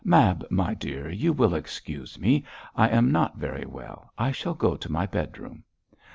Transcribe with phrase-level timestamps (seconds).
[0.03, 2.43] 'Mab, my dear, you will excuse me,
[2.75, 5.63] I am not very well; I shall go to my bedroom.'